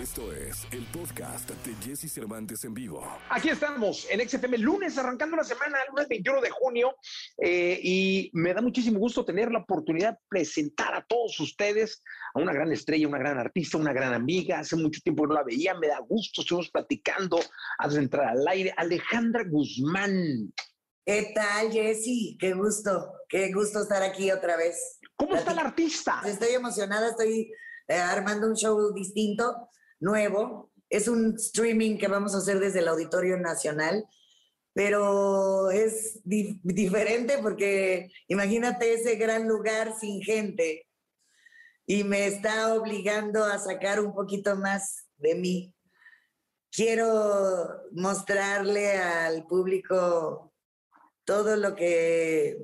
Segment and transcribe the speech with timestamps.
[0.00, 3.04] Esto es el podcast de Jesse Cervantes en vivo.
[3.30, 6.94] Aquí estamos en XFM, lunes, arrancando la semana, lunes 21 de junio,
[7.36, 12.38] eh, y me da muchísimo gusto tener la oportunidad de presentar a todos ustedes a
[12.38, 14.60] una gran estrella, una gran artista, una gran amiga.
[14.60, 17.40] Hace mucho tiempo que no la veía, me da gusto, estuvimos platicando
[17.78, 18.72] antes de entrar al aire.
[18.76, 20.54] Alejandra Guzmán.
[21.04, 22.36] ¿Qué tal, Jessy?
[22.38, 25.00] Qué gusto, qué gusto estar aquí otra vez.
[25.16, 26.22] ¿Cómo está la artista?
[26.24, 27.50] Estoy emocionada, estoy
[27.88, 29.68] eh, armando un show distinto
[30.00, 30.70] nuevo.
[30.90, 34.06] Es un streaming que vamos a hacer desde el Auditorio Nacional,
[34.72, 40.86] pero es diferente porque imagínate ese gran lugar sin gente
[41.86, 45.74] y me está obligando a sacar un poquito más de mí.
[46.70, 50.52] Quiero mostrarle al público
[51.24, 52.58] todo lo que,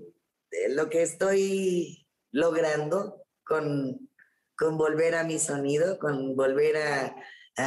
[0.68, 4.08] lo que estoy logrando con
[4.56, 7.16] con volver a mi sonido, con volver a,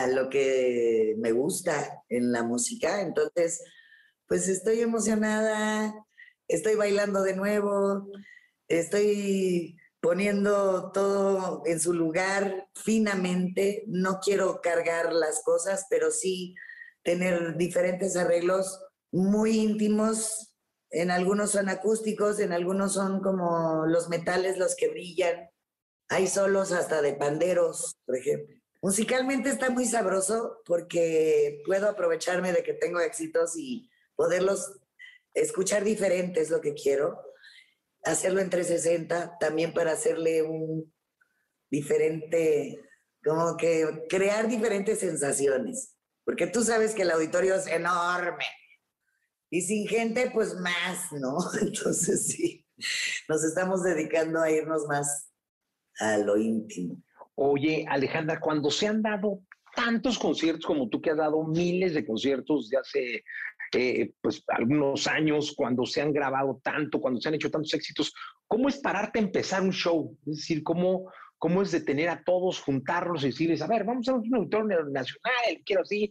[0.08, 3.02] lo que me gusta en la música.
[3.02, 3.64] Entonces,
[4.28, 5.94] pues estoy emocionada,
[6.48, 8.10] estoy bailando de nuevo,
[8.68, 13.84] estoy poniendo todo en su lugar finamente.
[13.88, 16.56] No quiero cargar las cosas, pero sí
[17.04, 20.54] tener diferentes arreglos muy íntimos.
[20.90, 25.50] En algunos son acústicos, en algunos son como los metales los que brillan.
[26.10, 28.57] Hay solos hasta de panderos, por ejemplo.
[28.82, 34.80] Musicalmente está muy sabroso porque puedo aprovecharme de que tengo éxitos y poderlos
[35.34, 37.20] escuchar diferentes, lo que quiero.
[38.04, 40.94] Hacerlo en 360 también para hacerle un
[41.70, 42.82] diferente,
[43.24, 45.96] como que crear diferentes sensaciones.
[46.24, 48.46] Porque tú sabes que el auditorio es enorme.
[49.50, 51.38] Y sin gente, pues más, ¿no?
[51.62, 52.66] Entonces sí,
[53.28, 55.32] nos estamos dedicando a irnos más
[56.00, 57.02] a lo íntimo.
[57.40, 59.42] Oye, Alejandra, cuando se han dado
[59.76, 63.24] tantos conciertos como tú que has dado miles de conciertos de hace
[63.74, 68.12] eh, pues algunos años, cuando se han grabado tanto, cuando se han hecho tantos éxitos,
[68.48, 70.18] ¿cómo es pararte a empezar un show?
[70.26, 74.16] Es decir, ¿cómo, cómo es detener a todos, juntarlos y decirles, a ver, vamos a
[74.16, 76.10] un auditorio nacional, quiero así,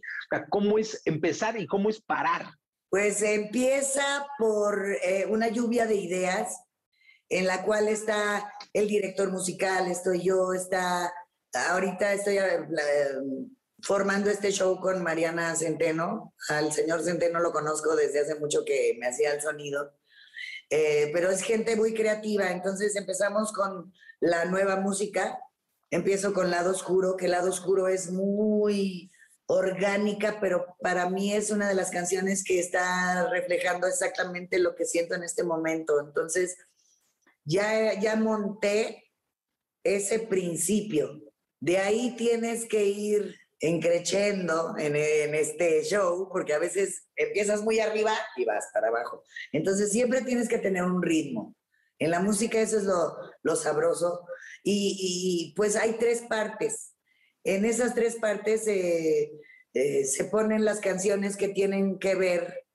[0.49, 2.45] ¿cómo es empezar y cómo es parar?
[2.89, 6.57] Pues empieza por eh, una lluvia de ideas
[7.29, 11.13] en la cual está el director musical, estoy yo, está,
[11.53, 12.59] ahorita estoy eh,
[13.81, 18.95] formando este show con Mariana Centeno, al señor Centeno lo conozco desde hace mucho que
[18.99, 19.93] me hacía el sonido,
[20.69, 25.39] eh, pero es gente muy creativa, entonces empezamos con la nueva música,
[25.91, 29.11] empiezo con Lado Oscuro, que Lado Oscuro es muy
[29.47, 34.85] orgánica, pero para mí es una de las canciones que está reflejando exactamente lo que
[34.85, 35.99] siento en este momento.
[36.01, 36.57] Entonces,
[37.47, 39.11] ya, ya monté
[39.83, 41.21] ese principio.
[41.59, 47.79] De ahí tienes que ir encrechendo en, en, este show, porque a veces empiezas muy
[47.79, 49.23] arriba y vas para abajo.
[49.51, 51.55] Entonces siempre tienes que tener un ritmo.
[51.99, 54.27] En la música eso es lo, sabroso.
[54.63, 56.93] Y, pues hay tres partes.
[57.43, 59.31] En esas tres partes eh,
[59.73, 62.65] eh, se ponen las canciones que tienen que ver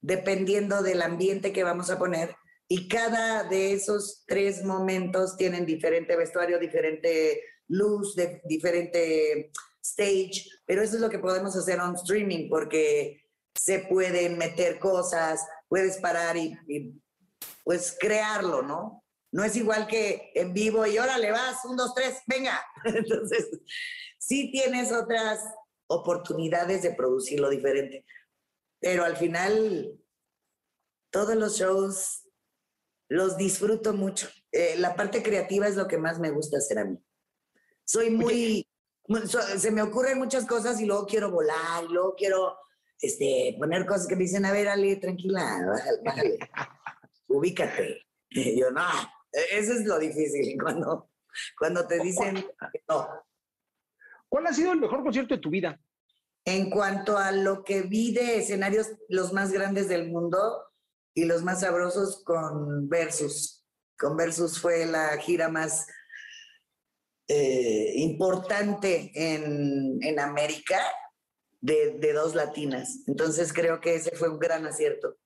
[0.00, 2.34] dependiendo del ambiente que vamos a poner
[2.72, 9.50] y cada de esos tres momentos tienen diferente vestuario, diferente luz, de, diferente
[9.82, 13.24] stage, pero eso es lo que podemos hacer on streaming porque
[13.56, 16.56] se pueden meter cosas, puedes parar y,
[17.64, 19.04] pues crearlo, ¿no?
[19.32, 22.64] No es igual que en vivo y órale, vas, un, dos, tres, venga.
[22.84, 23.48] Entonces,
[24.16, 25.40] sí tienes otras
[25.88, 28.06] oportunidades de producirlo diferente,
[28.78, 29.98] pero al final
[31.10, 32.29] todos los shows
[33.10, 34.28] los disfruto mucho.
[34.52, 36.96] Eh, la parte creativa es lo que más me gusta hacer a mí.
[37.84, 38.66] Soy muy,
[39.58, 42.56] se me ocurren muchas cosas y luego quiero volar, y luego quiero
[43.00, 45.60] este, poner cosas que me dicen, a ver, Ale, tranquila,
[46.04, 46.38] bájale,
[47.28, 48.06] ubícate.
[48.30, 48.86] Y yo, no,
[49.32, 51.10] eso es lo difícil cuando,
[51.58, 52.44] cuando te dicen
[52.88, 53.08] no.
[54.28, 55.80] ¿Cuál ha sido el mejor concierto de tu vida?
[56.44, 60.69] En cuanto a lo que vi de escenarios los más grandes del mundo,
[61.20, 63.62] y los más sabrosos con Versus.
[63.98, 65.86] Con Versus fue la gira más
[67.28, 70.80] eh, importante en, América
[71.60, 73.00] de, dos latinas.
[73.06, 75.18] Entonces creo que ese fue un gran acierto.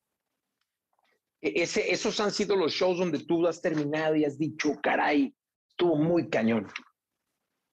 [1.41, 5.33] E, ese, esos han sido los shows donde tú has terminado y has dicho, caray,
[5.71, 6.67] estuvo muy cañón.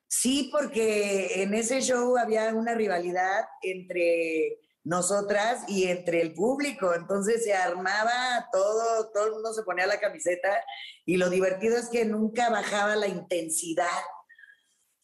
[0.08, 6.94] Sí, porque en ese show había una rivalidad entre nosotras y entre el público.
[6.94, 10.64] Entonces se armaba todo, todo el mundo se ponía la camiseta
[11.06, 13.86] y lo divertido es que nunca bajaba la intensidad.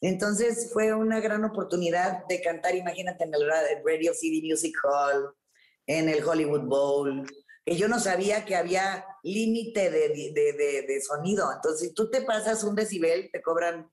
[0.01, 3.50] Entonces fue una gran oportunidad de cantar, imagínate, en el
[3.83, 5.33] Radio City Music Hall,
[5.88, 7.25] en el Hollywood Bowl,
[7.65, 11.51] que yo no sabía que había límite de, sonido.
[11.51, 13.91] Entonces, si tú te pasas un decibel, te cobran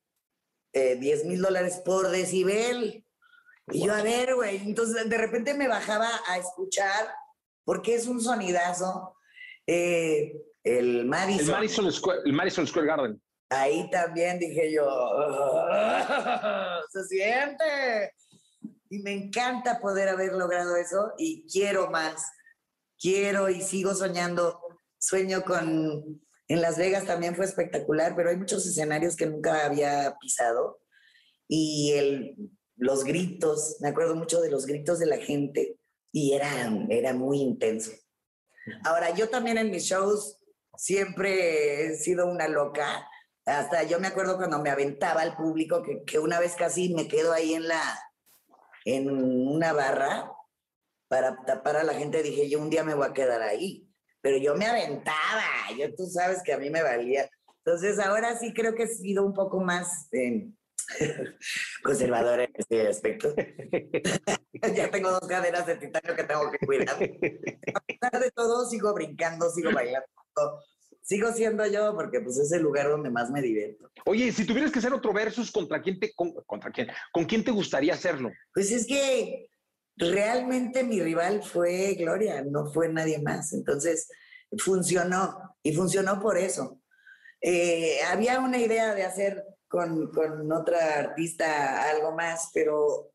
[0.72, 3.03] 10 eh, mil dólares por decibel.
[3.70, 7.14] Y yo, a ver, güey, entonces de repente me bajaba a escuchar,
[7.64, 9.16] porque es un sonidazo,
[9.66, 10.32] eh,
[10.62, 11.46] el Madison.
[11.46, 13.22] El Madison, Square, el Madison Square Garden.
[13.50, 14.84] Ahí también dije yo,
[16.90, 18.12] se siente.
[18.90, 22.31] Y me encanta poder haber logrado eso y quiero más.
[22.99, 24.61] Quiero y sigo soñando.
[24.99, 30.16] Sueño con, en Las Vegas también fue espectacular, pero hay muchos escenarios que nunca había
[30.20, 30.81] pisado.
[31.49, 32.37] Y el,
[32.76, 35.79] los gritos, me acuerdo mucho de los gritos de la gente
[36.12, 36.49] y era,
[36.88, 37.93] era muy intenso.
[38.85, 40.38] Ahora, yo también en mis shows
[40.76, 43.09] siempre he sido una loca.
[43.44, 47.09] Hasta yo me acuerdo cuando me aventaba al público que, que una vez casi me
[47.09, 47.82] quedo ahí en la,
[48.85, 50.31] en una barra
[51.09, 52.23] para tapar a la gente.
[52.23, 53.88] Dije, yo un día me voy a quedar ahí.
[54.21, 55.44] Pero yo me aventaba,
[55.79, 57.29] yo tú sabes que a mí me valía.
[57.65, 60.49] Entonces ahora sí creo que he sido un poco más eh,
[61.82, 63.35] conservadora en este aspecto.
[64.75, 66.96] ya tengo dos caderas de titanio que tengo que cuidar.
[67.75, 70.06] A pesar de todo, sigo brincando, sigo bailando.
[71.02, 73.91] Sigo siendo yo porque pues es el lugar donde más me divierto.
[74.06, 77.50] Oye, si tuvieras que hacer otro versus, ¿contra quién te, contra quién, con quién te
[77.50, 78.32] gustaría hacerlo?
[78.55, 79.50] Pues es que
[79.97, 83.52] realmente mi rival fue Gloria, no fue nadie más.
[83.52, 84.08] Entonces,
[84.58, 86.81] funcionó y funcionó por eso.
[87.40, 89.44] Eh, había una idea de hacer
[89.75, 93.11] con, con, otra artista algo más, pero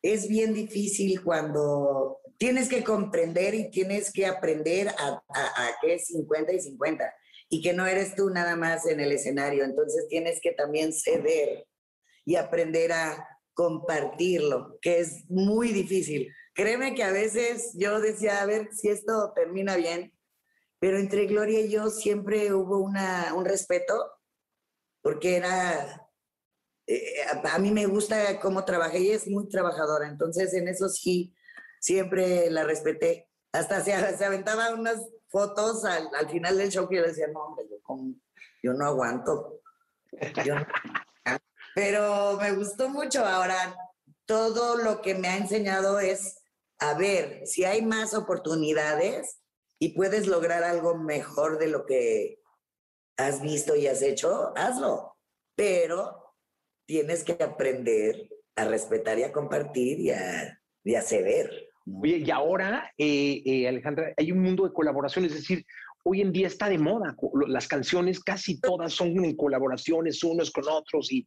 [0.00, 5.94] es bien difícil cuando tienes que comprender y tienes que aprender a, a, a que
[5.94, 7.14] es 50 y 50
[7.48, 9.64] y que no eres tú nada más en el escenario.
[9.64, 11.66] Entonces tienes que también ceder
[12.24, 16.32] y aprender a compartirlo, que es muy difícil.
[16.54, 20.12] Créeme que a veces yo decía, a ver si esto termina bien,
[20.78, 23.94] pero entre Gloria y yo siempre hubo una, un respeto,
[25.02, 26.03] porque era,
[26.86, 31.34] eh, a, mí me gusta cómo trabaja y es muy trabajadora, entonces en eso sí,
[31.80, 33.28] siempre la respeté.
[33.52, 37.40] Hasta se, se aventaba unas fotos al, al, final del show que yo decía, no,
[37.40, 37.78] hombre, yo,
[38.62, 39.60] yo no aguanto.
[41.74, 43.24] Pero me gustó mucho.
[43.24, 43.76] Ahora,
[44.26, 46.38] todo lo que me ha enseñado es
[46.78, 49.40] a ver si hay más oportunidades
[49.78, 52.40] y puedes lograr algo mejor de lo que
[53.16, 55.16] has visto y has hecho, hazlo.
[55.56, 56.33] Pero
[56.86, 61.50] tienes que aprender a respetar y a compartir y a, y a ceder.
[62.02, 65.66] Y ahora, eh, eh, Alejandra, hay un mundo de colaboración, es decir,
[66.04, 67.16] hoy en día está de moda.
[67.48, 71.26] Las canciones casi todas son en colaboraciones unos con otros y,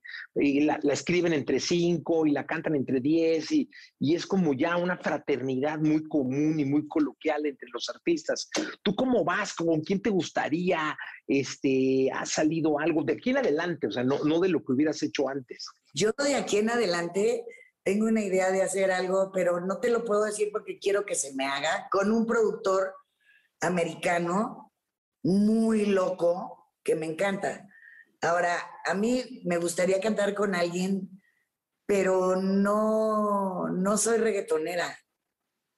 [0.61, 3.69] la, escriben entre cinco y la cantan entre diez y,
[3.99, 8.49] y, es como ya una fraternidad muy común y muy coloquial entre los artistas.
[8.83, 9.53] ¿Tú cómo vas?
[9.53, 10.95] ¿Con quién te gustaría?
[11.27, 13.87] Este, ¿Ha salido algo de aquí en adelante?
[13.87, 15.65] O sea, no, no de lo que hubieras hecho antes.
[15.93, 17.45] Yo de aquí en adelante
[17.83, 21.15] tengo una idea de hacer algo, pero no te lo puedo decir porque quiero que
[21.15, 22.93] se me haga con un productor
[23.59, 24.66] americano
[25.23, 27.67] muy loco que me encanta.
[28.21, 31.21] Ahora, a mí me gustaría cantar con alguien,
[31.85, 34.97] pero no, no soy reggaetonera.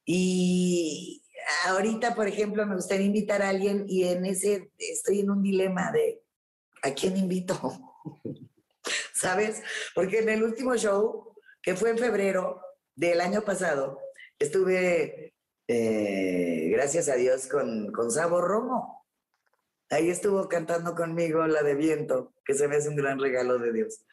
[0.06, 1.24] Y
[1.68, 5.92] ahorita, por ejemplo, me gustaría invitar a alguien y en ese estoy en un dilema
[5.92, 6.22] de
[6.84, 7.56] ¿a quién invito?
[9.14, 9.62] ¿Sabes?
[9.94, 12.62] Porque en el último show que fue en febrero
[12.96, 14.00] del año pasado,
[14.38, 15.34] estuve,
[15.68, 18.99] eh, gracias a Dios, con, con Sabo Romo.
[19.90, 23.74] Ahí estuvo cantando conmigo la de viento, que se me hace un gran regalo de
[23.74, 24.06] Dios,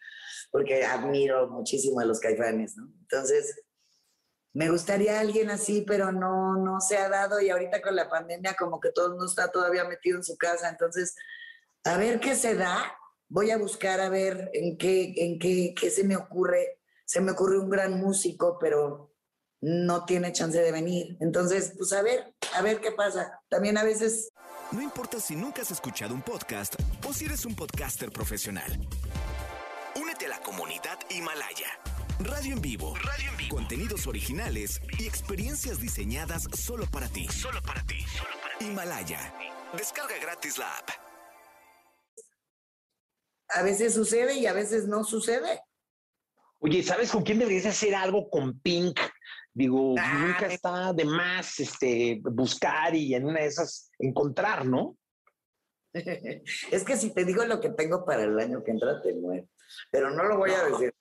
[0.51, 2.91] porque admiro muchísimo a los caifanes, ¿no?
[3.01, 3.63] Entonces,
[4.55, 8.55] me gustaría alguien así, pero no, no se ha dado y ahorita con la pandemia
[8.55, 11.15] como que todo no está todavía metido en su casa, entonces,
[11.85, 12.97] a ver qué se da,
[13.29, 17.31] voy a buscar a ver en qué, en qué, qué se me ocurre se me
[17.31, 19.15] ocurrió un gran músico, pero
[19.61, 21.17] no tiene chance de venir.
[21.21, 23.41] Entonces, pues a ver, a ver qué pasa.
[23.49, 24.31] También a veces...
[24.73, 26.75] No importa si nunca has escuchado un podcast
[27.09, 28.71] o si eres un podcaster profesional.
[29.95, 31.69] Únete a la comunidad Himalaya.
[32.19, 32.95] Radio en vivo.
[32.97, 33.57] Radio en vivo.
[33.57, 37.29] Contenidos originales y experiencias diseñadas solo para ti.
[37.29, 38.05] Solo para ti.
[38.19, 38.65] Solo para ti.
[38.67, 39.35] Himalaya.
[39.77, 40.91] Descarga gratis la app.
[43.51, 45.61] A veces sucede y a veces no sucede.
[46.59, 48.99] Oye, ¿sabes con quién deberías hacer algo con Pink?
[49.57, 54.99] Digo, ah, nunca está de más este, buscar y en una de esas encontrar, ¿no?
[55.95, 59.49] es que si te digo lo que tengo para el año que entra, te muero.
[59.91, 60.95] pero no lo voy a decir.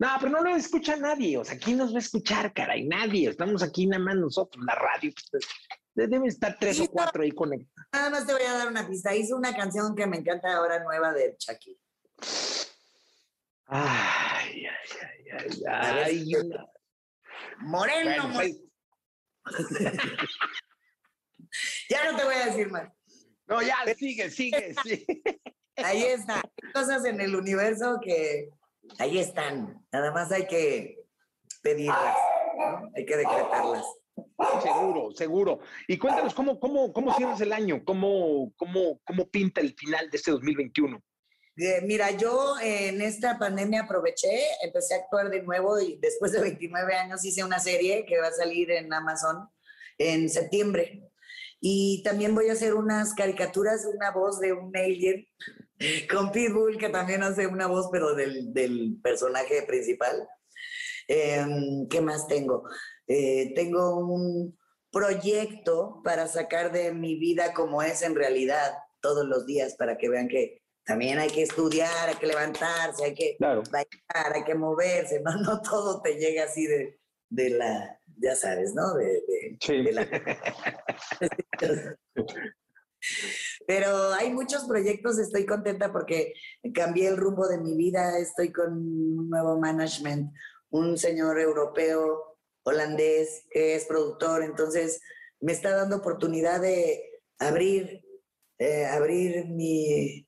[0.00, 1.38] No, pero no lo escucha nadie.
[1.38, 2.88] O sea, ¿quién nos va a escuchar, caray?
[2.88, 3.30] Nadie.
[3.30, 5.12] Estamos aquí nada más nosotros, la radio.
[5.30, 5.46] Pues,
[5.94, 7.88] deben estar tres o cuatro ahí conectados.
[7.92, 9.14] Nada más te voy a dar una pista.
[9.14, 11.78] Hice una canción que me encanta ahora nueva de Chucky.
[13.66, 16.34] Ay, ay, ay, ay.
[16.34, 16.66] ay.
[17.60, 18.60] Moreno, pues.
[21.88, 22.88] ya no te voy a decir más.
[23.46, 25.40] No, ya, sigue, sigue, sigue.
[25.76, 26.36] Ahí está.
[26.36, 28.48] Hay cosas en el universo que
[28.98, 29.84] ahí están.
[29.92, 30.96] Nada más hay que
[31.62, 32.16] pedirlas,
[32.94, 33.84] hay que decretarlas.
[34.62, 35.60] Seguro, seguro.
[35.86, 40.16] Y cuéntanos cómo, cómo, cómo cierras el año, cómo, cómo, cómo pinta el final de
[40.16, 41.02] este 2021.
[41.58, 44.28] Eh, mira, yo en esta pandemia aproveché,
[44.62, 48.28] empecé a actuar de nuevo y después de 29 años hice una serie que va
[48.28, 49.48] a salir en Amazon
[49.96, 51.02] en septiembre.
[51.58, 55.26] Y también voy a hacer unas caricaturas, una voz de un alien
[56.10, 60.28] con Pitbull, que también hace una voz, pero del, del personaje principal.
[61.08, 62.64] Em, ¿Qué más tengo?
[63.06, 64.58] Eh, tengo un
[64.90, 70.08] proyecto para sacar de mi vida como es en realidad todos los días, para que
[70.08, 75.20] vean que también hay que estudiar, hay que levantarse, hay que bailar, hay que moverse,
[75.20, 78.94] no, no todo te llega así de, de la, ya sabes, ¿no?
[78.94, 79.22] De,
[79.68, 80.06] de la...
[83.66, 86.34] Pero hay muchos proyectos, estoy contenta porque
[86.72, 90.32] cambié el rumbo de mi vida, estoy con un nuevo management,
[90.70, 95.00] un señor europeo, holandés, que es productor, entonces
[95.40, 98.04] me está dando oportunidad de abrir,
[98.58, 100.25] eh, abrir mi,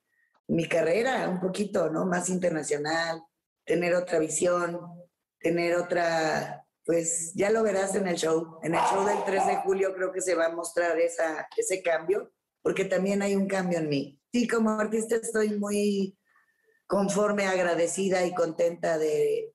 [0.49, 2.07] mi carrera un poquito, ¿no?
[2.07, 3.23] Más internacional,
[3.65, 4.81] tener otra visión,
[5.39, 8.59] tener otra, pues ya lo verás en el show.
[8.63, 11.83] En el show del 3 de julio creo que se va a mostrar esa, ese
[11.83, 14.21] cambio porque también hay un cambio en mí.
[14.33, 16.19] Sí, como artista estoy muy
[16.87, 19.55] conforme, agradecida y contenta de,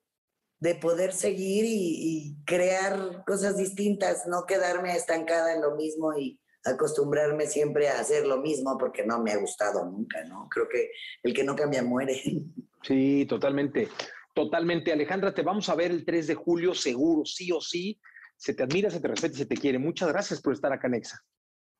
[0.59, 7.47] de poder seguir y, crear cosas distintas, no quedarme estancada en lo mismo y acostumbrarme
[7.47, 10.47] siempre a hacer lo mismo porque no me ha gustado nunca, ¿no?
[10.49, 10.91] Creo que
[11.23, 12.21] el que no cambia muere.
[12.85, 13.87] Sí, totalmente,
[14.35, 14.91] totalmente.
[14.91, 17.97] Alejandra, te vamos a ver el 3 de julio seguro, sí o sí.
[18.35, 19.79] Se te admira, se te respeta, se te quiere.
[19.79, 21.23] Muchas gracias por estar acá, Nexa.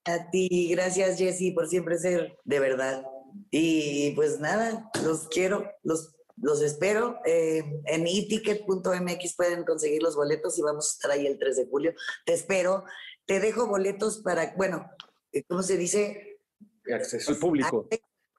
[0.06, 3.04] A ti, gracias Jessy por siempre ser de verdad.
[3.52, 7.20] Y pues nada, los quiero, los, los espero.
[7.26, 11.68] Eh, en eticket.mx pueden conseguir los boletos y vamos a estar ahí el 3 de
[11.68, 11.94] julio.
[12.26, 12.86] Te espero.
[13.26, 14.90] Te dejo boletos para, bueno,
[15.32, 16.40] eh, ¿cómo se dice?
[16.94, 17.88] Acceso al público.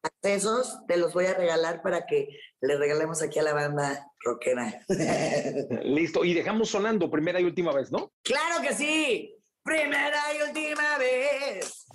[0.03, 2.29] Accesos, te los voy a regalar para que
[2.61, 4.85] le regalemos aquí a la banda rockera.
[5.85, 8.13] Listo, y dejamos sonando primera y última vez, ¿no?
[8.23, 9.35] Claro que sí.
[9.63, 11.87] Primera y última vez.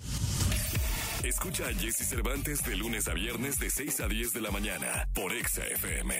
[1.22, 5.08] Escucha a Jesse Cervantes de lunes a viernes de 6 a 10 de la mañana
[5.14, 6.16] por Exa FM.